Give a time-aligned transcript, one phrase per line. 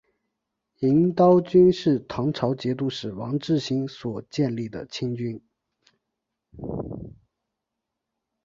[0.79, 5.39] 银刀军是唐朝节度使王智兴所建立的亲军。